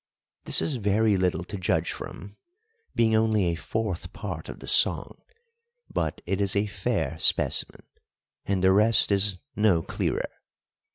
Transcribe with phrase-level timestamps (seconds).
[0.45, 2.35] This is very little to judge from,
[2.95, 5.19] being only a fourth part of the song;
[5.93, 7.83] but it is a fair specimen,
[8.43, 10.27] and the rest is no clearer.